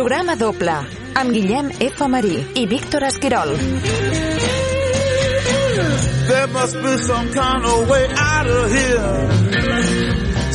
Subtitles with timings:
[0.00, 0.72] Programa doble
[1.20, 2.06] amb Guillem F.
[2.08, 3.50] Marí i Víctor Esquirol.
[6.24, 9.10] There must be some kind of way out of here.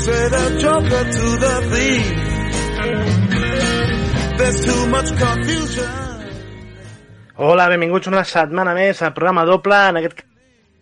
[0.01, 2.07] Say the joker to the thief.
[4.39, 5.93] There's too much confusion.
[7.37, 10.23] Hola, benvinguts una setmana més al programa doble, en aquest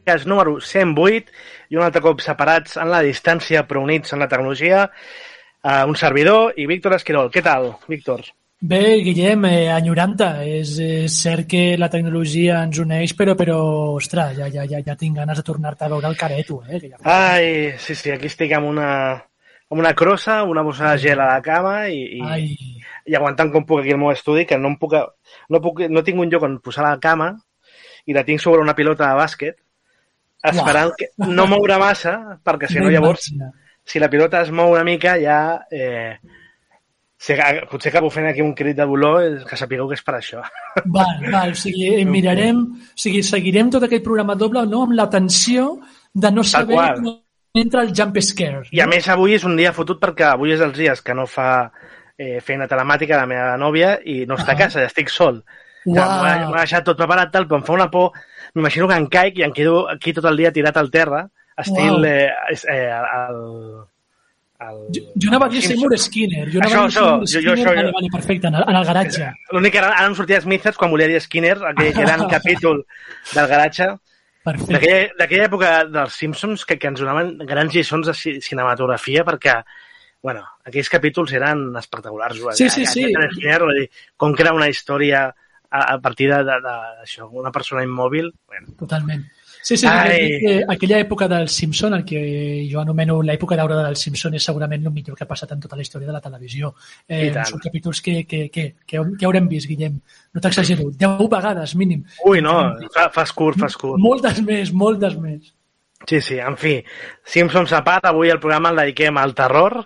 [0.07, 1.35] cas número 108,
[1.67, 5.99] i un altre cop separats en la distància però units en la tecnologia, uh, un
[5.99, 7.27] servidor i Víctor Esquirol.
[7.27, 8.23] Què tal, Víctor?
[8.63, 10.27] Bé, Guillem, eh, enyorant-te.
[10.47, 13.57] És, és cert que la tecnologia ens uneix, però, però
[13.97, 16.61] ostres, ja, ja, ja, ja tinc ganes de tornar-te a veure el careto.
[16.69, 17.01] Eh, que ja...
[17.03, 18.91] Ai, sí, sí, aquí estic amb una,
[19.67, 22.77] amb una crossa, una bossa de gel a la cama i, i, Ai,
[23.11, 24.95] i aguantant com puc aquí al meu estudi, que no, em puc,
[25.51, 27.33] no, puc, no tinc un lloc on posar la cama
[28.07, 29.57] i la tinc sobre una pilota de bàsquet,
[30.53, 32.15] esperant que no moure massa,
[32.47, 33.27] perquè si no llavors,
[33.83, 35.41] si la pilota es mou una mica, ja...
[35.67, 36.39] Eh,
[37.23, 37.35] si,
[37.71, 40.41] potser acabo fent aquí un crit de dolor, que sapigueu que és per això.
[40.97, 42.59] Val, val, o sigui, eh, mirarem,
[42.91, 45.77] o sigui, seguirem tot aquest programa doble no, amb la tensió
[46.13, 46.79] de no saber
[47.55, 48.63] entra el jump scare.
[48.73, 51.27] I a més avui és un dia fotut perquè avui és els dies que no
[51.29, 51.69] fa
[52.17, 54.61] eh, feina telemàtica la meva nòvia i no està a Ah.
[54.65, 55.43] casa, ja estic sol.
[55.85, 55.95] Uau.
[55.95, 58.11] Ja, M'ho m'ho ha deixat tot preparat, tal, però em fa una por.
[58.55, 61.99] M'imagino que em caic i em quedo aquí tot el dia tirat al terra, estil
[62.01, 62.05] Uau.
[62.05, 62.29] eh,
[62.71, 62.89] eh,
[63.29, 63.41] el,
[64.69, 64.79] el...
[64.95, 66.45] Jo, jo anava a dir Seymour Skinner.
[66.53, 67.75] Jo Això, anava a dir Seymour això, jo- jo- Skinner.
[67.83, 69.29] això- vale, perfecte, en el, en el garatge.
[69.51, 72.83] L'únic que ara, ara em sortia Smithers quan volia dir Skinner, aquell gran capítol
[73.33, 73.89] del garatge.
[74.45, 79.59] D'aquella època dels Simpsons que, que ens donaven grans lliçons de ci- cinematografia perquè,
[80.23, 82.41] bueno, aquells capítols eren espectaculars.
[82.59, 83.05] Sí, sí, sí.
[83.37, 83.61] Skinner,
[84.17, 85.29] com crear una història
[85.73, 86.75] a, a partir de, de, de,
[87.05, 88.33] això, una persona immòbil.
[88.47, 89.23] Bueno, Totalment.
[89.63, 92.19] Sí, sí, que aquella època del Simpson, el que
[92.67, 95.79] jo anomeno l'època daurada del Simpson, és segurament el millor que ha passat en tota
[95.79, 96.73] la història de la televisió.
[97.07, 99.95] Eh, són capítols que, que, que, que, que haurem vist, Guillem.
[100.35, 102.03] No t'exagero, deu vegades, mínim.
[102.27, 102.57] ui, no,
[102.91, 104.03] fa, fas curt, fas curt.
[104.03, 105.53] Moltes més, moltes més.
[106.03, 106.75] Sí, sí, en fi,
[107.23, 109.85] Simpsons a part, avui el programa el dediquem al terror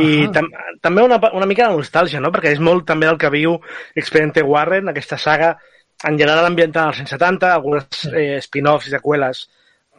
[0.00, 0.48] i tam
[0.80, 2.32] també una, una mica de nostàlgia, no?
[2.32, 3.58] perquè és molt també el que viu
[3.92, 5.58] Expediente Warren, aquesta saga
[6.04, 9.46] en general ambientada als anys 70, algunes eh, spin-offs i seqüeles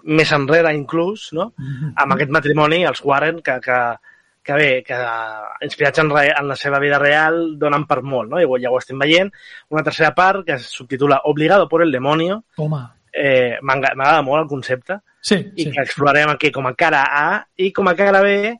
[0.04, 1.50] més enrere inclús, no?
[1.96, 3.80] amb aquest matrimoni, els Warren, que, que,
[4.44, 5.00] que bé, que
[5.66, 8.40] inspirats en, re, en la seva vida real donen per molt, no?
[8.40, 9.32] I ja ho estem veient.
[9.76, 12.82] Una tercera part que es subtitula Obligado por el demonio, Home,
[13.12, 15.72] eh, m'agrada molt el concepte, sí, i sí.
[15.72, 18.56] que explorarem aquí com a cara A i com a cara B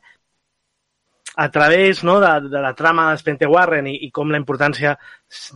[1.36, 4.96] a través no, de, de la trama d'Spente Warren i, i com la importància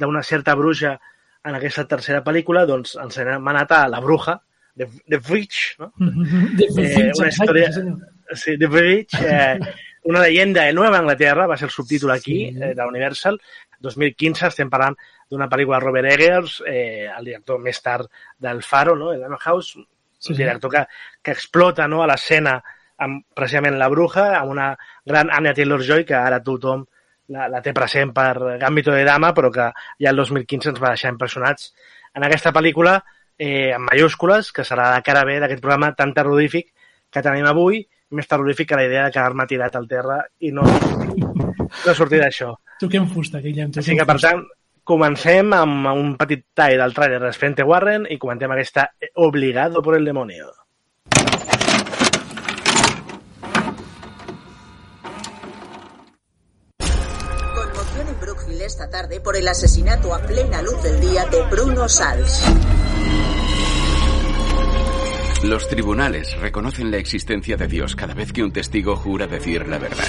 [0.01, 0.97] d'una certa bruixa
[1.45, 4.39] en aquesta tercera pel·lícula, doncs ens hem anat a La Bruja,
[4.75, 5.93] de, de Witch, no?
[5.99, 7.69] De, de, Eh, una història...
[8.35, 9.59] Sí, The Witch, eh,
[10.11, 12.59] una leyenda de Nueva Anglaterra, va ser el subtítol aquí, Sí.
[12.63, 13.39] eh, de Universal.
[13.85, 14.97] 2015 estem parlant
[15.31, 19.13] d'una pel·lícula de Robert Eggers, eh, el director més tard del Faro, no?
[19.13, 19.75] el House,
[20.19, 20.39] Sí, sí.
[20.41, 20.87] director que,
[21.23, 22.57] que explota no, a l'escena
[23.05, 24.71] amb precisament La Bruja, amb una
[25.05, 26.87] gran Anya Taylor-Joy, que ara tothom
[27.33, 29.71] la, la té present per Gambito de Dama, però que
[30.01, 31.73] ja el 2015 ens va deixar impressionats
[32.15, 32.99] en aquesta pel·lícula
[33.39, 36.73] eh, en mayúscules, que serà la cara B d'aquest programa tan terrorífic
[37.11, 37.85] que tenim avui,
[38.15, 42.53] més terrorífic que la idea de quedar-me tirat al terra i no, no sortir d'això.
[42.81, 43.73] Tu què em fusta, Guillem?
[43.81, 44.45] Així que, per tant,
[44.85, 48.91] comencem amb un petit tall del tràiler de Spente Warren i comentem aquesta
[49.27, 50.53] Obligado por el demonio.
[58.65, 62.43] Esta tarde por el asesinato a plena luz del día de Bruno Sals.
[65.43, 69.79] Los tribunales reconocen la existencia de Dios cada vez que un testigo jura decir la
[69.79, 70.05] verdad.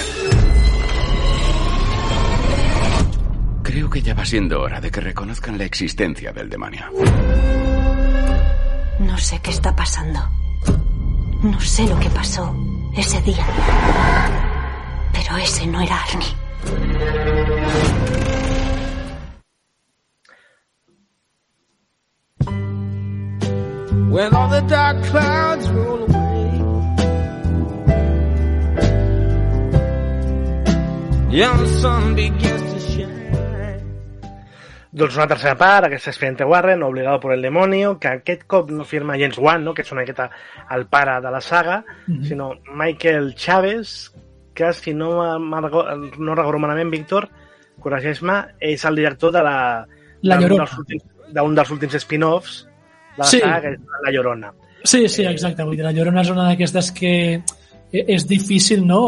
[3.64, 6.86] Creo que ya va siendo hora de que reconozcan la existencia del demonio.
[9.00, 10.20] No sé qué está pasando.
[11.44, 12.56] No sé lo que pasó
[12.96, 13.46] ese día.
[15.12, 18.05] Pero ese no era Arnie.
[24.16, 26.52] When all the dark clouds roll away.
[31.32, 33.26] The sun begins to shine.
[34.96, 38.86] Doncs una tercera part, aquest expediente Warren, obligado por el demonio, que aquest cop no
[38.86, 39.74] firma James Wan, no?
[39.74, 40.30] que és una miqueta
[40.72, 42.24] el pare de la saga, Mhm.
[42.24, 44.14] sinó Michael Chaves,
[44.54, 47.28] que si no, no recordo malament, Víctor,
[47.82, 49.86] corregeix-me, és el director de la...
[50.22, 50.66] La Llorona.
[51.34, 52.66] D'un dels últims spin-offs
[53.18, 53.40] la Sí.
[53.40, 54.54] saga, que és La Llorona.
[54.84, 55.64] Sí, sí, exacte.
[55.64, 57.14] Vull dir, la Llorona és una d'aquestes que
[57.92, 59.00] e- és difícil no,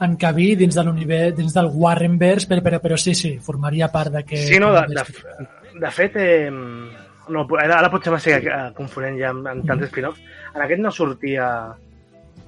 [0.00, 4.12] eh, encabir dins de l'univers, dins del Warrenverse, però, però, però sí, sí, formaria part
[4.12, 4.48] d'aquest...
[4.48, 9.30] Sí, no, de, de, de fet, eh, no, ara, ara potser m'estic eh, confonent ja
[9.30, 10.20] amb, amb tants spin-offs.
[10.54, 11.46] En aquest no sortia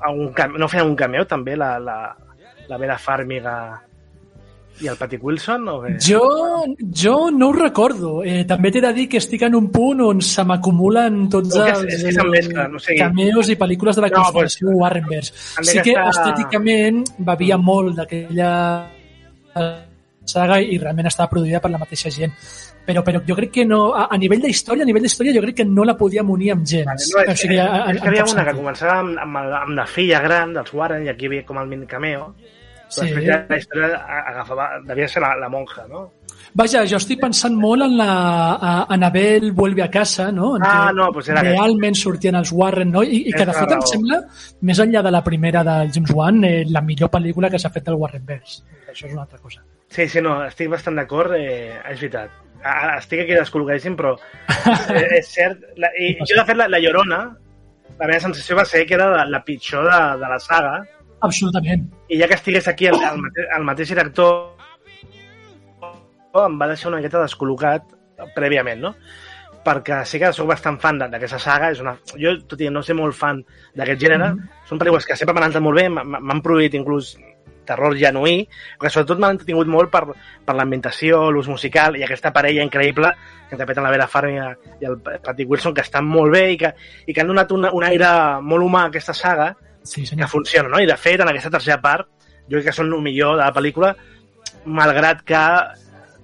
[0.00, 1.98] algun cameo, no feia un cameo també la, la,
[2.68, 3.54] la Vera Farmiga
[4.80, 5.68] i el Patrick Wilson?
[5.68, 5.94] O què?
[6.00, 6.20] Jo,
[6.92, 8.22] jo no ho recordo.
[8.24, 11.64] Eh, també t'he de dir que estic en un punt on se m'acumulen tots No,
[11.64, 15.32] que és- els és que sigui- cameos i pel·lícules de la No, conspiració pues, Warrenverse.
[15.56, 18.86] han de Sí que gastar- estèticament bevia molt d'aquella
[20.24, 22.32] saga i realment estava produïda per la mateixa gent.
[22.86, 25.56] Però, però jo crec que no, a, a nivell d'història, a nivell d'història, jo crec
[25.56, 26.86] que no la podíem unir amb gens.
[26.86, 28.60] No, és, o sigui, a, a, és que hi havia una que sentit.
[28.60, 31.66] començava amb, amb, amb la filla gran dels Warren i aquí hi havia com el
[31.66, 32.28] mini cameo.
[32.88, 33.00] Sí.
[33.02, 33.98] després ja la història
[34.30, 36.04] agafava, devia ser la, la monja, no?
[36.56, 38.06] Vaja, jo estic pensant molt en la
[38.54, 40.54] a Anabel vuelve a casa, no?
[40.56, 41.56] En Ah, no, pues era aquest.
[41.58, 43.02] realment sortien els Warren, no?
[43.02, 44.20] I, i que de Tens fet em sembla,
[44.62, 47.84] més enllà de la primera del James Wan, eh, la millor pel·lícula que s'ha fet
[47.84, 48.62] del Warrenverse.
[48.88, 49.62] Això és una altra cosa.
[49.88, 52.30] Sí, sí, no, estic bastant d'acord, eh, és veritat.
[52.96, 55.60] Estic aquí descol·locadíssim, però eh, és cert.
[55.76, 57.20] La, I jo, de fet, la, la Llorona,
[57.98, 60.78] la meva sensació va ser que era la, la pitjor de, de la saga,
[61.20, 61.86] Absolutament.
[62.08, 64.52] i ja que estigués aquí el, el, mate, el mateix director
[66.36, 67.94] em va deixar una miqueta descol·locat
[68.36, 68.94] prèviament, no?
[69.66, 71.96] perquè sí que sóc bastant fan d'aquesta saga, és una...
[72.14, 73.40] jo, tot i no ser molt fan
[73.74, 74.50] d'aquest gènere, Mhm.
[74.68, 77.16] són pel·lícules que sempre m'han entrat molt bé, m'han produït inclús
[77.66, 78.46] terror genuí,
[78.78, 80.04] que sobretot m'han entretingut molt per,
[80.46, 83.10] per l'ambientació, l'ús musical i aquesta parella increïble
[83.48, 86.70] que interpreten la Vera Farmiga i el Patrick Wilson, que estan molt bé i que,
[87.06, 88.06] i que han donat una, un aire
[88.40, 90.80] molt humà a aquesta saga, sí, que funciona, no?
[90.80, 92.08] I de fet, en aquesta tercera part,
[92.46, 93.94] jo crec que són el millor de la pel·lícula,
[94.66, 95.40] malgrat que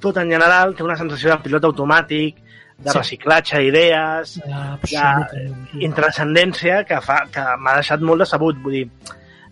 [0.02, 2.36] tot en general té una sensació de pilot automàtic,
[2.82, 2.98] de Sí.
[2.98, 5.68] reciclatge d'idees, Absolutament.
[5.80, 8.56] intranscendència que, fa, que m'ha deixat molt decebut.
[8.64, 8.88] Vull dir,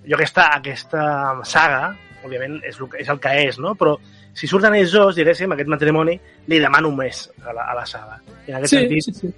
[0.09, 1.05] jo aquesta, aquesta
[1.45, 1.93] saga,
[2.25, 3.75] òbviament, és el, que- és el que és, no?
[3.77, 3.97] Però
[4.35, 6.19] si surten ells dos, diguéssim, aquest matrimoni,
[6.49, 8.19] li demano més a la, a la saga.
[8.47, 9.35] I en aquest Sí, sentit, sí, sí.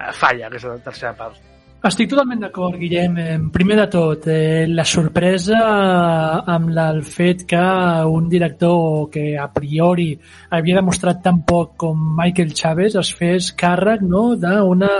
[0.00, 1.36] eh, falla aquesta tercera part.
[1.86, 3.12] Estic totalment d'acord, Guillem.
[3.22, 5.58] Eh, Primer de tot, eh, la sorpresa
[6.54, 7.60] amb la, el fet que
[8.10, 10.08] un director que a priori
[10.50, 14.90] havia demostrat tan poc com Michael Chaves es fes càrrec no, d'una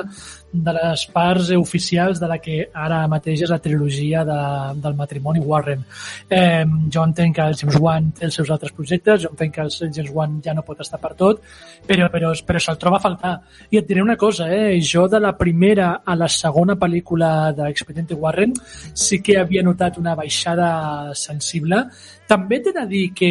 [0.64, 4.38] de les parts oficials de la que ara mateix és la trilogia de,
[4.82, 5.84] del matrimoni Warren.
[6.28, 9.66] Eh, jo entenc que el James Wan té els seus altres projectes, jo entenc que
[9.66, 11.42] el James Wan ja no pot estar per tot,
[11.86, 13.34] però, però, però se'l troba a faltar.
[13.70, 14.80] I et diré una cosa, eh?
[14.80, 18.54] jo de la primera a la segona pel·lícula d'Expediente Warren
[18.94, 21.84] sí que havia notat una baixada sensible.
[22.26, 23.30] També t'he de dir que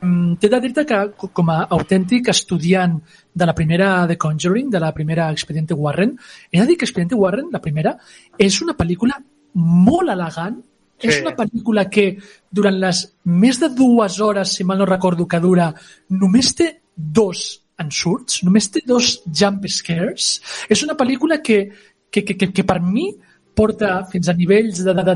[0.00, 2.98] T'he de dir-te que, co- com a autèntic estudiant
[3.34, 6.18] de la primera The Conjuring, de la primera Expediente Warren,
[6.52, 7.96] he de dir que Expediente Warren, la primera,
[8.38, 9.16] és una pel·lícula
[9.54, 10.62] molt elegant,
[10.98, 11.08] Sí.
[11.08, 12.16] és una pel·lícula que
[12.50, 15.74] durant les més de dues hores, si mal no recordo que dura,
[16.08, 20.40] només té dos ensurts, només té dos jump scares.
[20.70, 21.70] És una pel·lícula que,
[22.10, 23.10] que, que, que, que per mi
[23.56, 25.14] porta fins a nivells de, de, de,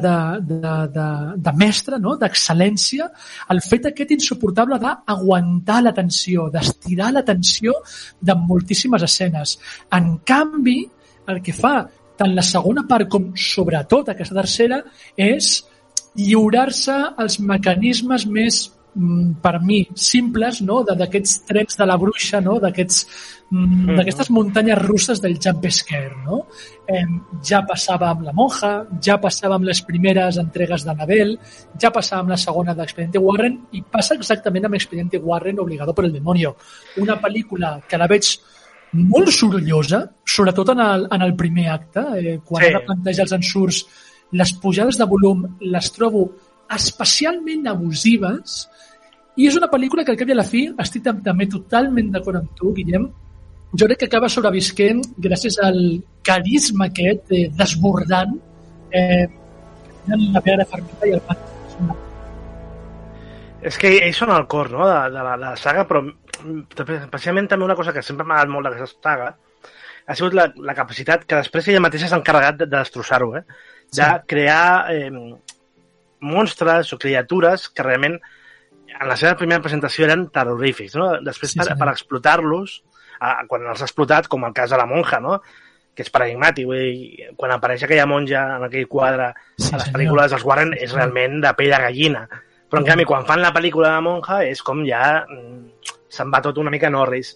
[0.48, 1.06] de, de,
[1.44, 2.16] de, mestre, no?
[2.20, 3.08] d'excel·lència,
[3.52, 7.76] el fet aquest insuportable d'aguantar la tensió, d'estirar la tensió
[8.20, 9.58] de moltíssimes escenes.
[9.96, 10.78] En canvi,
[11.30, 11.74] el que fa
[12.20, 14.80] tant la segona part com sobretot aquesta tercera
[15.16, 15.60] és
[16.18, 20.82] lliurar-se als mecanismes més per mi, simples, no?
[20.84, 22.58] De- d'aquests trets de la bruixa, no?
[22.58, 26.46] mm, d'aquestes muntanyes russes del jump scare, no?
[26.86, 27.04] Eh,
[27.42, 31.38] ja passava amb la monja, ja passava amb les primeres entregues d'Anabel,
[31.78, 36.04] ja passava amb la segona d'Expediente Warren i passa exactament amb Expediente Warren obligado por
[36.04, 36.56] el demonio.
[36.98, 38.38] Una pel·lícula que la veig
[38.92, 42.70] molt sorollosa, sobretot en el, en el primer acte, eh, quan sí.
[42.70, 43.84] ara planteja els ensurts,
[44.32, 46.28] les pujades de volum les trobo
[46.76, 48.60] especialment abusives
[49.40, 52.10] i és una pel·lícula que al cap i a la fi estic tam- també totalment
[52.12, 53.08] d'acord amb tu, Guillem,
[53.72, 55.78] jo crec que acaba sobrevisquent gràcies al
[56.26, 58.34] carisma aquest eh, desbordant
[58.92, 59.26] eh,
[60.10, 61.56] la Vera Farmiga i el Patrick.
[63.62, 64.86] És que ells són el cor no?
[64.88, 66.62] de, de, la, de la saga, però mm,
[67.04, 69.28] especialment també una cosa que sempre m'ha agradat molt d'aquesta saga
[70.10, 73.42] ha sigut la, la capacitat que després ella mateixa s'ha encarregat de, de destrossar-ho, eh?
[73.44, 74.08] de Sí.
[74.32, 75.10] crear eh,
[76.20, 78.18] monstres o criatures que realment
[79.00, 81.12] en la seva primera presentació eren terrorífics, no?
[81.22, 81.78] Després, Sí, per, senyor.
[81.78, 82.82] per explotar-los,
[83.20, 85.40] a- quan els ha explotat, com el cas de la monja, no?
[85.94, 89.88] que és paradigmàtic, vull dir, quan apareix aquella monja en aquell quadre Sí, a les
[89.92, 92.22] pel·lícules dels Warren és realment de pell de gallina.
[92.70, 96.30] Però en canvi, quan fan la pel·lícula de la monja és com ja mm, se'n
[96.30, 97.34] va tot una mica Norris.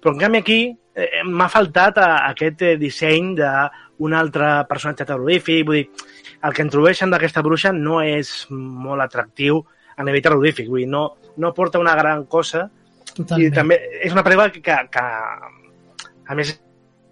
[0.00, 0.58] Però en canvi aquí
[0.94, 5.88] eh, m'ha faltat a, aquest eh, disseny d'un altre personatge terrorífic, vull dir,
[6.44, 9.62] el que introdueixen d'aquesta bruixa no és molt atractiu
[9.96, 11.04] a nivell terrorífic, vull dir, no,
[11.40, 12.66] no porta una gran cosa
[13.14, 13.46] Totalment.
[13.46, 15.04] i també és una pel·lícula que, que, que
[16.26, 16.52] a més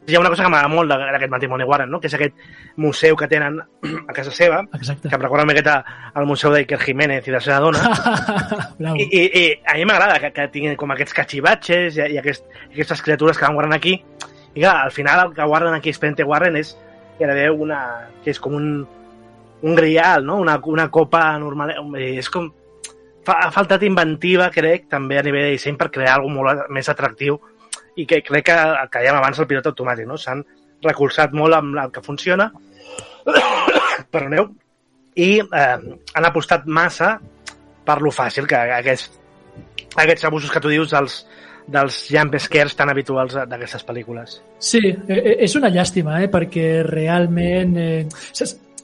[0.07, 2.01] hi ha una cosa que m'agrada molt d'aquest matrimoni Warren, no?
[2.03, 2.35] que és aquest
[2.83, 3.61] museu que tenen
[4.11, 5.09] a casa seva, Exacte.
[5.09, 5.77] que em recorda una miqueta
[6.13, 7.93] al museu d'Iker Jiménez i de la seva dona,
[8.99, 12.49] i, i, i a mi m'agrada que, que tinguin com aquests cachivatges i, i aquest,
[12.73, 14.01] aquestes criatures que van guardant aquí.
[14.53, 16.75] I clar, al final el que guarden aquí Expediente Warren és
[17.21, 17.79] gairebé una...
[18.25, 18.67] que és com un,
[19.63, 20.39] un grial, no?
[20.43, 21.75] Una, una copa normal.
[21.97, 22.51] eh, És com...
[23.23, 26.89] Fa, ha faltat inventiva, crec, també a nivell de disseny per crear alguna molt més
[26.91, 27.37] atractiu
[27.95, 30.17] i que crec que el que dèiem abans el pilot automàtic, no?
[30.19, 30.43] S'han
[30.83, 32.49] recolzat molt amb el que funciona,
[34.15, 34.49] perdoneu,
[35.15, 35.77] i eh,
[36.17, 37.15] han apostat massa
[37.87, 39.11] per lo fàcil, que aquests,
[39.95, 41.21] aquests abusos que tu dius dels,
[41.71, 44.41] dels jump scares tan habituals d'aquestes pel·lícules.
[44.59, 48.07] Sí, eh, eh, és una llàstima, eh, perquè realment eh,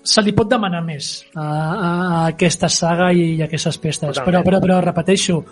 [0.08, 4.28] se, li pot demanar més a, a, a aquesta saga i a aquestes pestes, Totalment.
[4.28, 5.42] però, però, però repeteixo,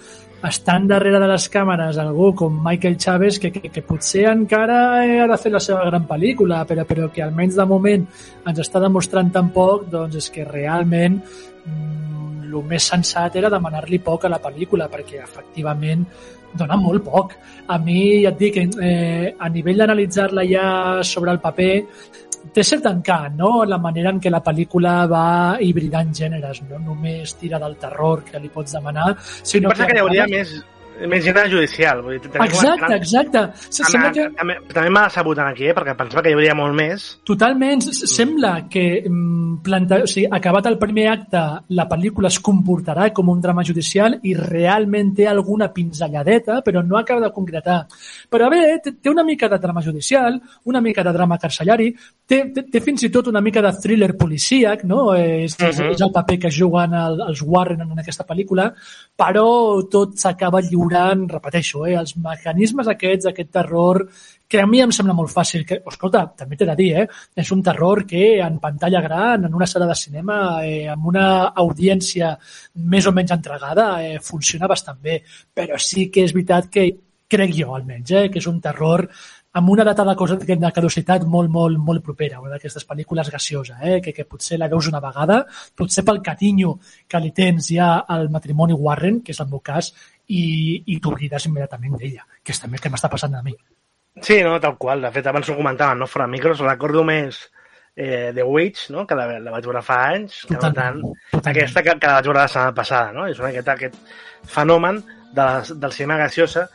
[0.47, 5.29] estan darrere de les càmeres algú com Michael Chaves que, que, que potser encara ha
[5.31, 8.07] de fer la seva gran pel·lícula, però, però que almenys de moment
[8.47, 14.01] ens està demostrant tan poc, doncs és que realment mm, el més sensat era demanar-li
[14.05, 16.07] poc a la pel·lícula, perquè efectivament
[16.57, 17.35] dona molt poc.
[17.69, 20.69] A mi, ja et dic, eh, a nivell d'analitzar-la ja
[21.05, 21.73] sobre el paper,
[22.55, 25.27] té cert encant, no?, la manera en què la pel·lícula va
[25.63, 30.03] hibridant gèneres, no només tira del terror que li pots demanar, sinó Passa que hi
[30.05, 30.55] hauria més,
[31.09, 32.01] més gènere judicial.
[32.03, 33.43] Vull dir, Exacte, exacte.
[33.69, 34.25] Se- Em- Sembla que...
[34.27, 35.75] em- També m'ha decebut aquí, eh?
[35.77, 37.07] perquè pensava que hi hauria molt més.
[37.25, 37.83] Totalment.
[37.83, 40.03] Sembla que mm, planta...
[40.03, 41.43] o sigui, acabat el primer acte,
[41.77, 46.97] la pel·lícula es comportarà com un drama judicial i realment té alguna pinzelladeta, però no
[46.99, 47.87] acaba de concretar.
[48.31, 51.91] Però bé, té, té una mica de drama judicial, una mica de drama carcellari,
[52.27, 55.15] té, té, té fins i tot una mica de thriller policíac, no?
[55.15, 55.91] És, és, Mhm.
[55.93, 58.73] és el paper que juguen el, els Warren en aquesta pel·lícula,
[59.17, 64.09] però tot s'acaba lliurant, repeteixo, eh, els mecanismes aquests, aquest terror,
[64.49, 65.65] que a mi em sembla molt fàcil.
[65.67, 69.55] Que, escolta, també t'he de dir, eh, és un terror que en pantalla gran, en
[69.55, 72.37] una sala de cinema, eh, amb una audiència
[72.75, 75.23] més o menys entregada, eh, funciona bastant bé.
[75.55, 76.91] Però sí que és veritat que,
[77.29, 79.09] crec jo almenys, eh, que és un terror
[79.57, 83.79] amb una data de, cosa, de caducitat molt, molt, molt propera, una d'aquestes pel·lícules gasiosa,
[83.81, 84.03] eh?
[84.05, 85.39] que, que potser la veus una vegada,
[85.75, 86.75] potser pel catinyo
[87.09, 89.95] que li tens ja al matrimoni Warren, que és el meu cas,
[90.29, 93.55] i, i t'oblides immediatament d'ella, que és també el que m'està passant a mi.
[94.23, 95.03] Sí, no, tal qual.
[95.05, 96.07] De fet, abans ho comentàvem, no?
[96.09, 97.43] Fora micros, recordo més
[97.95, 99.07] eh, The Witch, no?
[99.07, 101.51] que la, la vaig veure fa anys, que tant Totalment, totalment.
[101.53, 103.13] aquesta que, que la vaig veure la setmana passada.
[103.13, 103.27] No?
[103.29, 103.95] És una miqueta aquest
[104.49, 105.03] fenomen
[105.37, 106.67] de, les- del cinema gasiosa.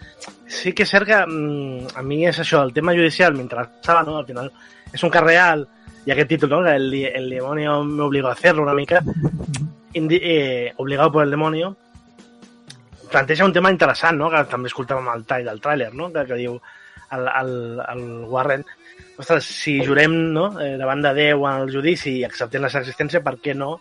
[0.46, 4.18] Sí que és cert que mm, a mi és això, el tema judicial m'interessava, no?
[4.22, 4.52] al final
[4.94, 5.66] és un cas real,
[6.06, 6.62] i aquest títol, no?
[6.68, 9.02] el, el demonio me obligó a hacerlo una mica,
[9.94, 11.76] indi, eh, obligado por el demonio,
[13.12, 14.30] planteja un tema interessant, no?
[14.32, 16.10] que també escoltàvem el tall del tràiler, no?
[16.14, 16.56] que, que diu
[17.12, 17.54] el, el,
[17.92, 18.64] el Warren
[19.22, 20.46] ostres, si jurem no?
[20.64, 23.76] eh, davant de Déu en el judici i acceptem la seva existència, per què no?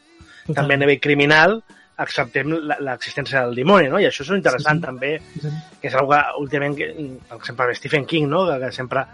[0.52, 1.60] També a nivell criminal
[2.00, 3.98] acceptem la- l'existència del dimoni, no?
[4.00, 4.86] I això és interessant Sí, sí.
[4.86, 5.10] també,
[5.40, 6.88] Sí, que és una últimament, que,
[7.28, 8.46] per exemple, Stephen King, no?
[8.48, 9.04] que, que sempre,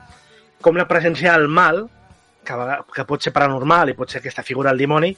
[0.63, 1.83] com la presència del mal,
[2.47, 2.55] que,
[2.95, 5.11] que pot ser paranormal i pot ser aquesta figura del dimoni,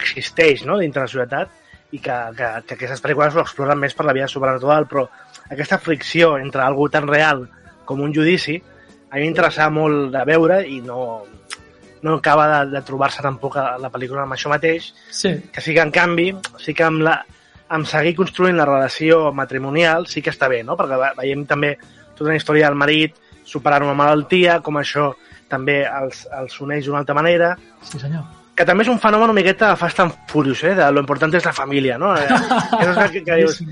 [0.00, 0.78] existeix no?
[0.78, 1.48] dintre la societat
[1.94, 5.06] i que, que, que aquestes pel·lícules ho exploren més per la via sobrenatural, però
[5.52, 7.44] aquesta fricció entre algú tan real
[7.86, 8.56] com un judici,
[9.10, 11.22] a mi m'interessava molt de veure i no,
[12.02, 15.74] no acaba de, de trobar-se tampoc a la pel·lícula amb això mateix, Sí, que sí
[15.76, 17.18] que en canvi, sí que amb, la,
[17.76, 20.74] amb seguir construint la relació matrimonial sí que està bé, no?
[20.80, 21.76] perquè ve- veiem també
[22.14, 25.12] tota una història del marit superant una malaltia, com això
[25.52, 28.24] també els, els uneix d'una altra manera, sí senyor.
[28.54, 30.74] Que també és un fenomen una miqueta de Fast and Furious, eh?
[30.78, 32.12] de lo important és la família, no?
[32.16, 33.62] Eh, que, és que, que, dius,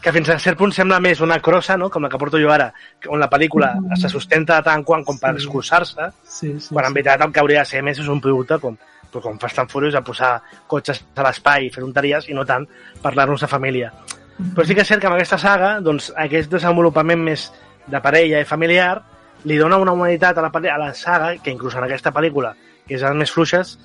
[0.00, 1.90] que fins a cert punt sembla més una crossa, no?
[1.92, 2.70] com la que porto jo ara,
[3.12, 5.42] on la pel·lícula se sustenta de tant en quant com per Sí.
[5.44, 8.58] excusar-se, Sí, sí, quan en veritat el que hauria de ser més és un producte
[8.58, 8.78] com,
[9.12, 10.32] com Fast and Furious a posar
[10.66, 12.64] cotxes a l'espai i fer tonteries i no tant
[13.02, 13.92] parlar-nos de família.
[14.56, 17.50] Però sí que és cert que amb aquesta saga, doncs, aquest desenvolupament més
[17.86, 19.02] de parella i familiar
[19.44, 22.54] li dona una humanitat a la, a la saga que inclús en aquesta pel·lícula,
[22.88, 23.76] que és de les més fluixes,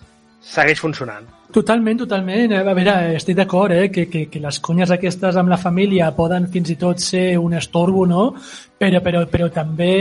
[0.45, 1.25] segueix funcionant.
[1.55, 2.51] Totalment, totalment.
[2.53, 3.89] A veure, estic d'acord, eh?
[3.93, 7.55] que, que, que les conyes aquestes amb la família poden fins i tot ser un
[7.55, 8.25] estorbo, no?
[8.77, 9.93] Però, però, però també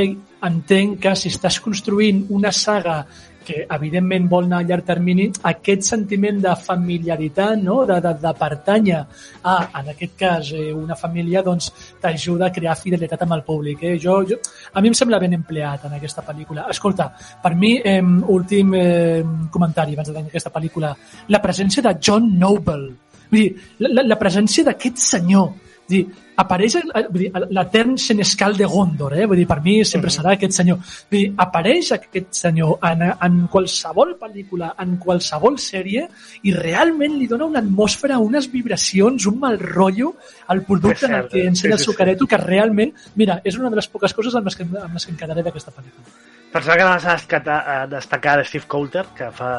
[0.44, 3.04] entenc que si estàs construint una saga
[3.44, 7.82] que evidentment vol anar a llarg termini, aquest sentiment de familiaritat, no?
[7.88, 11.70] de, de, de pertànyer a, en aquest cas, eh, una família, doncs
[12.02, 13.84] t'ajuda a crear fidelitat amb el públic.
[13.84, 13.94] Eh?
[14.00, 14.40] Jo, jo,
[14.72, 16.68] a mi em sembla ben empleat en aquesta pel·lícula.
[16.72, 17.10] Escolta,
[17.42, 18.00] per mi, eh,
[18.34, 20.94] últim eh, comentari abans de tenir aquesta pel·lícula,
[21.28, 22.94] la presència de John Noble.
[23.30, 25.52] Vull dir, la, la, la presència d'aquest senyor.
[25.84, 26.00] Dir,
[26.40, 29.26] apareix vull dir, l'etern senescal de Gondor, eh?
[29.28, 30.78] vull dir, per mi sempre serà aquest senyor.
[31.10, 36.06] Vull dir, apareix aquest senyor en, en qualsevol pel·lícula, en qualsevol sèrie,
[36.48, 40.14] i realment li dona una atmosfera, unes vibracions, un mal rotllo
[40.48, 41.48] al producte en el que eh?
[41.52, 44.64] ensenya el sucareto, que realment, mira, és una de les poques coses amb les que,
[44.66, 46.16] amb les que em quedaré d'aquesta pel·lícula.
[46.54, 49.50] Pensava que anaves a destacar, Steve Coulter, que fa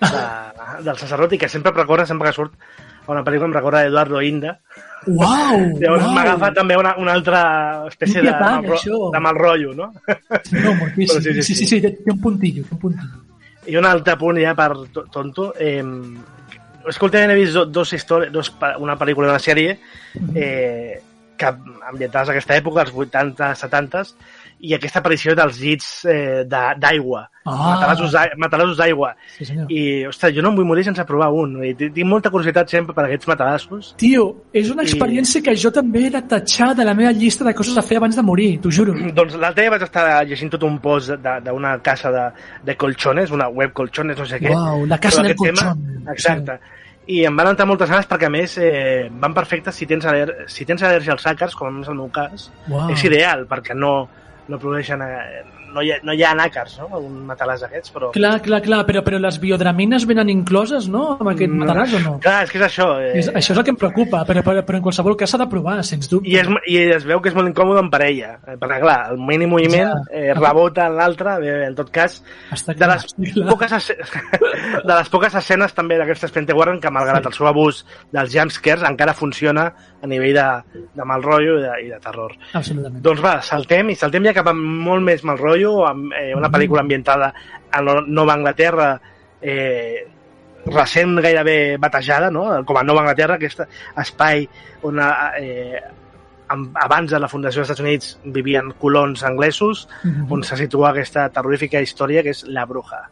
[0.00, 0.24] de,
[0.86, 2.58] del sacerdot i que sempre em recorda, sempre que surt
[3.12, 4.54] una pel·lícula em recorda Eduardo Inda.
[5.06, 5.58] Uau!
[5.82, 6.14] Llavors uau.
[6.16, 7.42] m'agafa també una, una altra
[7.90, 9.90] espècie de, mal, de mal rotllo, no?
[9.92, 11.20] No, moltíssim.
[11.20, 13.20] Però Sí, sí, sí, sí, té, té un puntillo, té un puntillo.
[13.66, 15.50] I un altre punt ja per to- tonto.
[15.58, 15.82] Eh,
[17.00, 19.78] últimament he vist do- dos històries, dos, una pel·lícula i una sèrie
[20.34, 21.00] eh,
[21.36, 21.46] que
[21.88, 24.02] ambientades a aquesta època, als 80, 70,
[24.64, 27.74] i aquesta aparició dels llits eh, d'aigua, Ah.
[27.74, 29.10] matalassos d'ai- matalassos d'aigua.
[29.36, 29.66] Sí, senyor.
[29.70, 31.58] I, ostres, jo no em vull morir sense provar un.
[31.62, 33.90] I tinc molta curiositat sempre per aquests matalassos.
[34.00, 37.44] Tio, és una I- experiència que jo també he de tatxar de la meva llista
[37.44, 38.94] de coses a fer abans de morir, t'ho juro.
[39.18, 42.24] Doncs l'altre dia vaig estar llegint tot un post de- d'una casa de,
[42.64, 44.48] de colchones, una web colchones, no sé què.
[44.54, 45.76] Uau, la casa del aquest tema.
[46.12, 46.58] Exacte.
[47.06, 50.46] I em van entrar moltes ganes perquè, a més, eh, van perfectes si tens, al·ler
[50.48, 52.46] si tens al·lèrgia als àcars, com és el meu cas.
[52.70, 52.88] Uau.
[52.94, 54.08] És ideal, perquè no,
[54.48, 55.02] no produeixen...
[55.02, 55.44] Eh,
[55.74, 57.00] no, hi ha, no hi ha àcars, no?
[57.02, 58.10] Un matalàs d'aquests, però...
[58.14, 61.64] Clar, clar, clar, però, però les biodramines venen incloses, no?, amb aquest No.
[61.64, 62.14] matalàs o no?
[62.24, 62.88] Clar, és que és això.
[63.02, 65.42] Eh, És, això és el que em preocupa, però, però, però en qualsevol cas s'ha
[65.42, 66.30] de provar, sens dubte.
[66.30, 69.18] I es, I es veu que és molt incòmode en parella, eh, perquè clar, el
[69.18, 69.94] mínim moviment Ja.
[70.12, 72.20] eh, rebota en l'altre, en tot cas,
[72.54, 73.48] Està de clar, les, clar.
[73.50, 73.72] poques
[74.84, 77.28] de les poques escenes també d'aquesta Expediente Warren que malgrat Sí.
[77.30, 77.78] el seu abús
[78.12, 79.68] dels jumpscares encara funciona
[80.02, 80.46] a nivell de,
[80.94, 82.34] de mal rotllo i de, i de terror.
[82.52, 83.00] Absolutament.
[83.04, 86.50] Doncs va, saltem i saltem ja cap a molt més mal rotllo, amb eh, una
[86.50, 87.32] pel·lícula ambientada
[87.70, 89.00] a No- Nova Anglaterra
[89.40, 90.06] eh,
[90.66, 92.64] recent gairebé batejada, no?
[92.64, 93.60] com a Nova Anglaterra, aquest
[94.00, 94.46] espai
[94.82, 95.80] on eh,
[96.48, 100.30] abans de la fundació dels Estats Units vivien colons anglesos, Mhm.
[100.32, 103.02] on se situa aquesta terrorífica història que és La Bruja.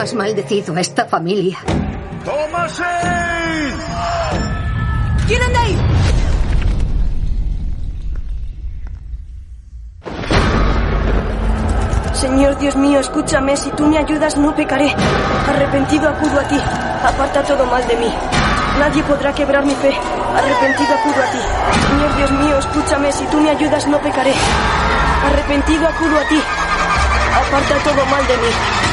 [0.00, 1.58] Has maldecido a esta familia.
[2.24, 2.84] ¡Tómase!
[5.28, 5.76] ¿Quién anda ahí?
[12.14, 14.90] Señor Dios mío, escúchame, si tú me ayudas no pecaré.
[15.46, 16.56] Arrepentido acudo a ti,
[17.04, 18.10] aparta todo mal de mí.
[18.78, 19.92] Nadie podrá quebrar mi fe.
[20.34, 21.38] Arrepentido acudo a ti.
[21.90, 24.32] Señor Dios mío, escúchame, si tú me ayudas no pecaré.
[25.26, 26.40] Arrepentido acudo a ti,
[27.34, 28.89] aparta todo mal de mí.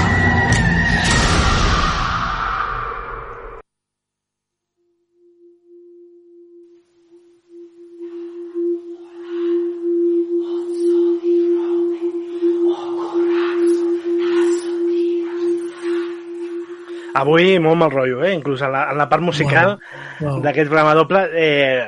[17.17, 18.33] Avui molt mal rotllo, eh?
[18.35, 20.41] inclús en la, en la part musical Uau, uau.
[20.43, 21.23] d'aquest programa doble.
[21.33, 21.87] Eh,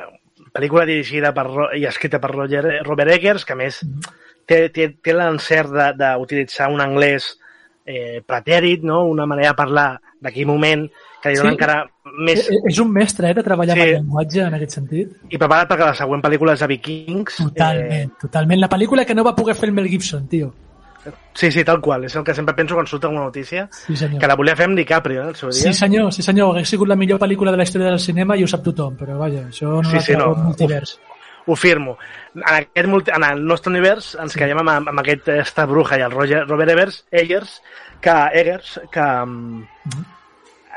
[0.53, 1.45] pel·lícula dirigida per,
[1.77, 3.81] i escrita per Roger, Robert Eggers, que més
[4.49, 7.35] té, té, té l'encert de- d'utilitzar un anglès
[7.85, 9.03] eh, pretèrit, no?
[9.09, 9.89] una manera de parlar
[10.21, 10.87] d'aquell moment
[11.21, 11.55] que li dona Sí.
[11.55, 11.77] encara
[12.25, 12.41] més...
[12.49, 13.81] Eh, És un mestre, eh, de treballar Sí.
[13.81, 15.11] amb el llenguatge en aquest sentit.
[15.29, 17.37] I preparat perquè la següent pel·lícula és de Vikings.
[17.43, 18.59] Totalment, totalment.
[18.61, 20.51] La pel·lícula que no va poder fer el Mel Gibson, tio.
[21.33, 22.03] Sí, sí, tal qual.
[22.05, 23.67] És el que sempre penso quan surt alguna notícia.
[23.71, 24.19] Sí, senyor.
[24.21, 25.61] Que la volia fer amb DiCaprio, eh, el seu dia.
[25.61, 26.49] Sí, senyor, sí, senyor.
[26.49, 29.17] Hauria sigut la millor pel·lícula de la història del cinema i ho sap tothom, però
[29.17, 30.33] vaja, això no Sí, sí, no.
[30.35, 30.99] multivers.
[31.47, 31.97] Ho firmo.
[32.35, 34.39] En, aquest multi, en el nostre univers ens sí.
[34.39, 37.61] quedem amb, amb aquest esta bruja i el Roger, Robert Evers, Eggers,
[38.01, 40.05] que, Eggers, que, mm Mhm.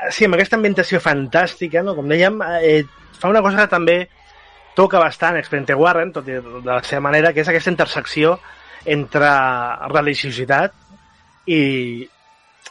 [0.09, 1.93] sí, amb aquesta ambientació fantàstica, no?
[1.95, 2.83] com dèiem, eh,
[3.19, 4.09] fa una cosa que també
[4.75, 8.39] toca bastant Expediente Warren, tot i de la seva manera, que és aquesta intersecció
[8.85, 9.29] entre
[9.91, 10.73] religiositat
[11.47, 11.59] i,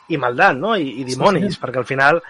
[0.09, 0.75] i maldat, no?
[0.77, 1.61] I, i dimonis, sí.
[1.63, 2.21] perquè al final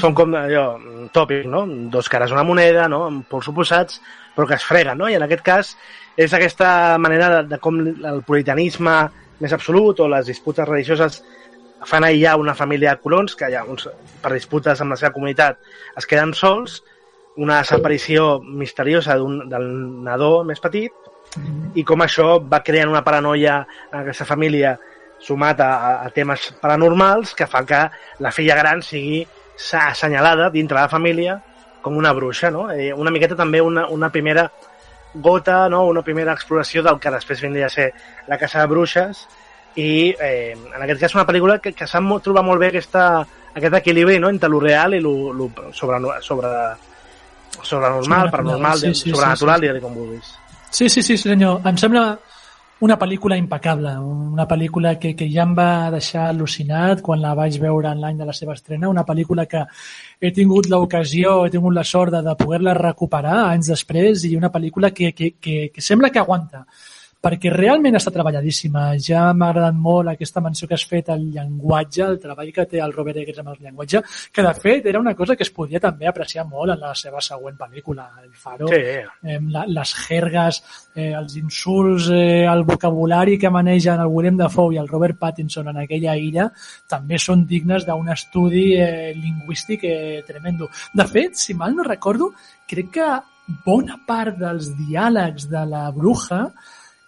[0.00, 1.64] són com allò, un tòpic, no?
[1.90, 3.04] Dos cares una moneda, no?
[3.10, 4.00] Amb pols oposats,
[4.36, 5.08] però que es freguen, no?
[5.10, 5.74] I en aquest cas
[6.16, 8.96] és aquesta manera de, de com el puritanisme
[9.42, 11.22] més absolut o les disputes religioses
[11.88, 13.88] fan aïllar una família de colons que ja, uns,
[14.22, 15.58] per disputes amb la seva comunitat
[15.98, 16.82] es queden sols,
[17.42, 19.64] una desaparició misteriosa d'un- del
[20.04, 20.92] nadó més petit
[21.74, 24.74] i com això va creant una paranoia en aquesta família
[25.22, 25.70] sumat a,
[26.02, 27.78] a, temes paranormals que fa que
[28.20, 29.22] la filla gran sigui
[29.78, 31.38] assenyalada dintre de la família
[31.82, 32.70] com una bruixa, no?
[32.70, 34.50] Eh, una miqueta també una, una primera
[35.14, 35.84] gota, no?
[35.86, 37.92] una primera exploració del que després vindria a ser
[38.28, 39.26] la Casa de Bruixes
[39.76, 43.26] i eh, en aquest cas una pel·lícula que, que sap mo- trobar molt bé aquesta,
[43.54, 44.30] aquest equilibri no?
[44.30, 46.48] entre lo real i lo, lo sobre, sobre,
[47.62, 49.72] sobrenormal, Sobrenatural, paranormal, sí, sí, sobrenatural, sí, sí.
[49.72, 49.82] sí, sí.
[49.84, 50.32] com vulguis.
[50.72, 51.60] Sí, sí, sí, senyor.
[51.68, 52.02] Em sembla
[52.82, 57.58] una pel·lícula impecable, una pel·lícula que, que ja em va deixar al·lucinat quan la vaig
[57.60, 59.66] veure en l'any de la seva estrena, una pel·lícula que
[60.18, 64.50] he tingut l'ocasió, he tingut la sort de, de poder-la recuperar anys després i una
[64.50, 66.64] pel·lícula que, que, que, que sembla que aguanta
[67.22, 68.88] perquè realment està treballadíssima.
[69.02, 72.82] Ja m'ha agradat molt aquesta menció que has fet al llenguatge, el treball que té
[72.82, 74.02] el Robert Eggers amb el llenguatge,
[74.34, 77.22] que de fet era una cosa que es podia també apreciar molt en la seva
[77.22, 78.68] següent pel·lícula, El Faro.
[78.72, 78.82] Sí.
[78.82, 80.62] Eh, la, les jergues,
[80.96, 85.70] eh, els insults, eh, el vocabulari que manegen el Willem Dafoe i el Robert Pattinson
[85.70, 86.50] en aquella illa
[86.90, 90.68] també són dignes d'un estudi eh, lingüístic eh, tremendo.
[90.92, 92.32] De fet, si mal no recordo,
[92.66, 93.10] crec que
[93.64, 96.48] bona part dels diàlegs de la bruja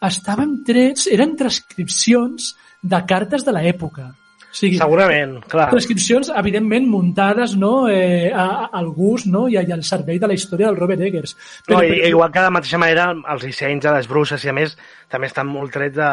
[0.08, 4.10] estaven trets, eren transcripcions de cartes de l'època.
[4.54, 5.66] O sigui, Segurament, clar.
[5.72, 10.28] Transcripcions, evidentment, muntades no, eh, a, a- al gust no, i, i al servei de
[10.30, 11.34] la història del Robert Eggers.
[11.68, 14.54] No, i, igual que de la mateixa manera els dissenys de les bruixes i a
[14.54, 14.76] més
[15.10, 16.10] també estan molt trets de,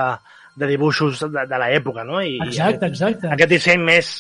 [0.58, 2.17] de dibuixos de, de l'època, no?
[2.25, 3.27] I, Exacte, i exacte.
[3.27, 4.12] aquest, aquest disseny més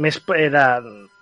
[0.00, 0.66] més eh, de,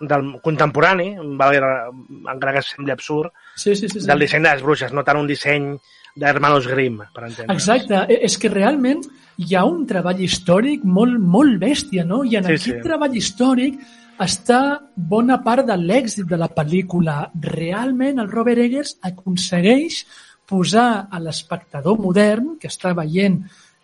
[0.07, 4.07] del contemporani, encara que sembli absurd, Sí, sí, sí, sí.
[4.07, 5.72] del disseny de les bruixes, no tant un disseny
[6.18, 7.54] d'Hermanos Grimm, per entendre.
[7.54, 9.00] Exacte, E- és que realment
[9.38, 12.24] hi ha un treball històric molt, molt bèstia, no?
[12.24, 12.83] I en Sí, aquest sí.
[12.83, 13.78] treball històric
[14.18, 17.31] està bona part de l'èxit de la pel·lícula.
[17.40, 20.04] Realment el Robert Eggers aconsegueix
[20.48, 23.38] posar a l'espectador modern que està veient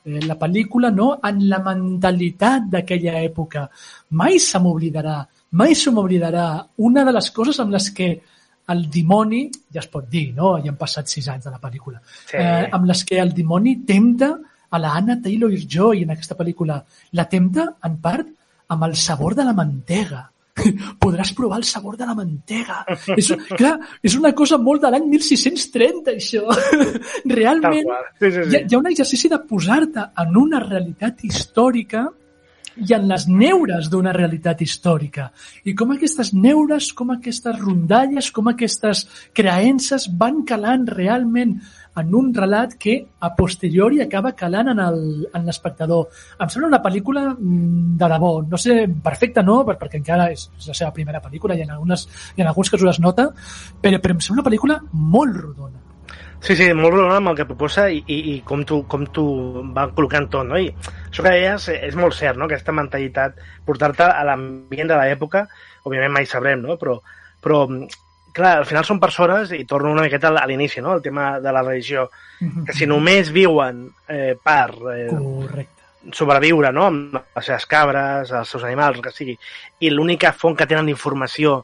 [0.04, 3.68] eh, la pel·lícula no, en la mentalitat d'aquella època.
[4.10, 5.20] Mai se m'oblidarà,
[5.52, 8.08] mai se m'oblidarà una de les coses amb les que
[8.72, 10.54] el dimoni, ja es pot dir, no?
[10.62, 12.00] Ja han passat sis anys de la pel·lícula,
[12.30, 12.36] Sí.
[12.38, 14.38] eh, amb les que el dimoni tempta
[14.70, 16.82] a la Anna Taylor-Joy en aquesta pel·lícula.
[17.12, 18.26] La tempta, en part,
[18.68, 20.30] amb el sabor de la mantega.
[21.02, 22.84] Podràs provar el sabor de la mantega.
[23.16, 26.44] és, clar, és una cosa molt de l'any 1630, això.
[27.24, 27.86] Realment.
[28.20, 28.50] Sí, sí, sí.
[28.50, 32.06] Hi, ha, hi ha un exercici de posar-te en una realitat històrica
[32.76, 35.28] i en les neures d'una realitat històrica.
[35.64, 39.04] I com aquestes neures, com aquestes rondalles, com aquestes
[39.36, 41.58] creences van calant realment
[41.94, 46.08] en un relat que a posteriori acaba calant en l'espectador.
[46.40, 50.48] Em sembla una pel·lícula mm, de debò, no sé, perfecta no, per- perquè encara és,
[50.58, 53.28] és la seva primera pel·lícula i en, algunes, i en alguns casos es nota,
[53.80, 55.93] però, però em sembla una pel·lícula molt rodona.
[56.44, 59.24] Sí, sí, molt rodona amb el que proposa i, i, i com tu, com tu
[59.72, 60.58] va col·locant tot, no?
[60.60, 62.44] I això que deies eh, és molt cert, no?
[62.44, 65.46] Aquesta mentalitat, portar-te a l'ambient de l'època,
[65.88, 66.76] òbviament mai sabrem, no?
[66.76, 66.98] Però,
[67.40, 67.62] però,
[68.36, 70.92] clar, al final són persones, i torno una miqueta a l'inici, no?
[70.98, 72.10] El tema de la religió,
[72.66, 76.12] que si només viuen eh, per eh, Correcte.
[76.12, 79.38] sobreviure, no?, amb les seves cabres, els seus animals, el que sigui,
[79.80, 81.62] i l'única font que tenen d'informació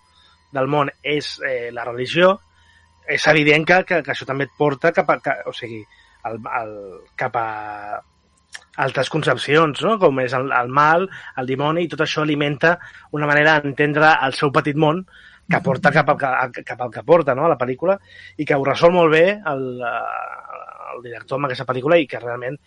[0.57, 2.39] del món és eh, la religió,
[3.17, 5.83] és evident que, que, que això també et porta cap a, que, o sigui,
[6.29, 6.75] el, el,
[7.19, 7.49] cap a
[8.81, 9.97] altres concepcions, no?
[10.01, 11.09] com és el, el mal,
[11.41, 12.77] el dimoni, i tot això alimenta
[13.17, 15.05] una manera d'entendre el seu petit món
[15.51, 16.19] que porta cap al
[16.55, 17.45] que, cap al que porta no?
[17.45, 17.99] a la pel·lícula
[18.39, 22.59] i que ho resol molt bé el, el director amb aquesta pel·lícula i que realment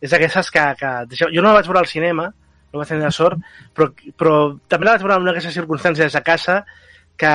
[0.00, 0.92] és d'aquestes que, que...
[1.20, 2.30] Jo no la vaig veure al cinema,
[2.72, 3.42] no vaig tenir la sort,
[3.76, 4.36] però, però
[4.70, 6.62] també la vaig veure en una d'aquestes circumstàncies a casa
[7.20, 7.32] que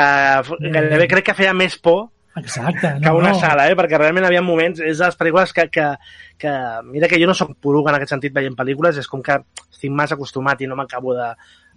[0.66, 2.94] gairebé crec que feia més por Exacte.
[3.02, 3.76] que una sala, eh?
[3.80, 5.86] perquè realment havia moments, és de les pel·lícules que, que,
[6.38, 6.56] que
[6.90, 9.38] mira que jo no sóc poruga en aquest sentit veient pel·lícules, és com que
[9.72, 11.30] estic massa acostumat i no m'acabo de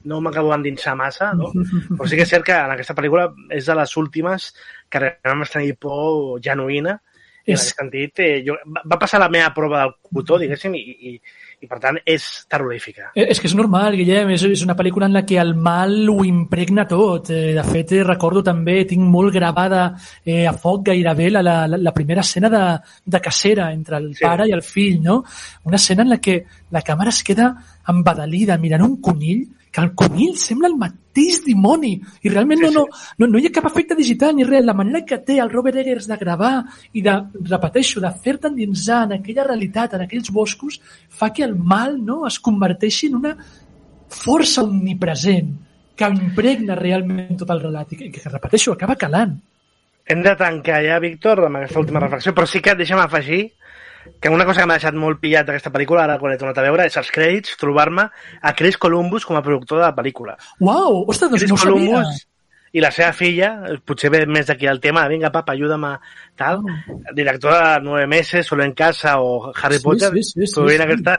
[0.08, 1.50] no m'acabo d'endinsar massa, no?
[1.96, 4.52] Però sí que és cert que en aquesta pel·lícula és de les últimes
[4.88, 6.94] que realment vas tenir por genuïna
[7.48, 10.38] i en És- aquest sentit eh, jo, va va passar la meva prova del cotó,
[10.38, 11.14] diguéssim, i, i,
[11.60, 13.08] i per tant és terrorífica.
[13.14, 16.08] Eh, És que és normal, Guillem, és, és una pel·lícula en la que el mal
[16.08, 17.30] ho impregna tot.
[17.30, 21.66] Eh, de fet, eh, recordo també, tinc molt gravada eh, a foc gairebé la, la,
[21.66, 22.62] la primera escena de,
[23.04, 24.20] de cacera entre el Sí.
[24.20, 24.24] sí.
[24.24, 25.24] pare i el fill, no?
[25.64, 27.54] Una escena en la que la càmera es queda
[27.88, 31.92] embadalida mirant un conill que el conill sembla el mateix dimoni
[32.26, 32.84] i realment no, no,
[33.22, 34.64] no, no hi ha cap efecte digital ni res.
[34.66, 36.52] La manera que té el Robert Eggers de gravar
[36.98, 37.14] i de,
[37.52, 42.24] repeteixo, de fer-te endinsar en aquella realitat, en aquells boscos, fa que el mal no,
[42.26, 43.36] es converteixi en una
[44.08, 45.54] força omnipresent
[45.98, 49.38] que impregna realment tot el relat i que, que repeteixo, acaba calant.
[50.08, 53.42] Hem de tancar ja, Víctor, amb aquesta última reflexió, però sí que deixa'm afegir
[54.20, 56.66] que una cosa que m'ha deixat molt pillat d'aquesta pel·lícula, ara quan he tornat a
[56.66, 58.08] veure, és els crèdits, trobar-me
[58.40, 60.38] a Chris Columbus com a productor de la pel·lícula.
[60.60, 61.04] Uau!
[61.06, 61.86] Ostres, doncs Chris no ho sabia.
[61.94, 62.26] Columbus
[62.76, 63.48] i la seva filla,
[63.86, 65.94] potser ve més d'aquí el tema, vinga, papa, ajuda'm a
[66.36, 66.60] tal,
[67.16, 70.82] director de Nueve Meses, Solo en Casa o Harry Sí, Potter, sí, sí, sí, sí.
[70.82, 71.18] aquesta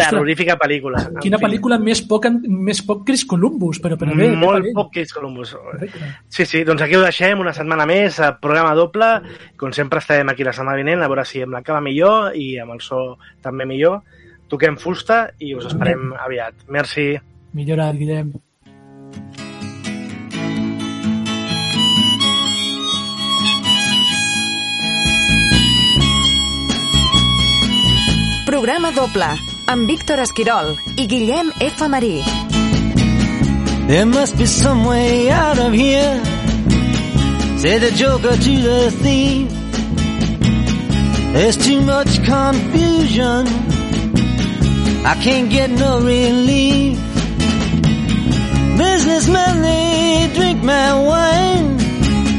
[0.00, 1.02] terrorífica pel·lícula.
[1.20, 4.92] Quina En fi, pel·lícula més poc, més poc Chris Columbus, però, però bé, molt poc
[4.96, 5.54] Chris Columbus.
[6.28, 9.10] Sí, sí, doncs aquí ho deixem, una setmana més, programa doble,
[9.60, 12.52] com sempre estarem aquí la setmana vinent, a veure si amb la cava millor i
[12.62, 13.02] amb el so
[13.44, 14.00] també millor.
[14.50, 16.66] Toquem fusta i us esperem aviat.
[16.74, 17.12] Merci.
[17.54, 18.32] Millora, Guillem.
[28.50, 31.86] Programa doble amb Víctor Esquirol i Guillem F.
[31.86, 32.24] Marí.
[33.86, 36.18] There must be some way out of here.
[37.58, 39.48] Said the joker to the thief.
[41.34, 43.46] There's too much confusion.
[45.06, 46.98] I can't get no relief.
[48.76, 51.78] Businessmen, they drink my wine.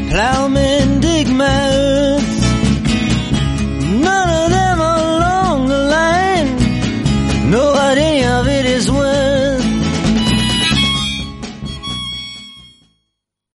[0.09, 1.90] Plowmen dig my